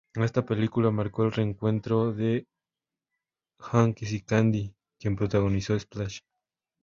Esta 0.15 0.43
película 0.43 0.89
marcó 0.89 1.25
el 1.25 1.31
reencuentro 1.31 2.11
de 2.11 2.47
Hanks 3.59 4.11
y 4.13 4.21
Candy, 4.23 4.73
quien 4.99 5.15
protagonizó 5.15 5.79
"Splash". 5.79 6.21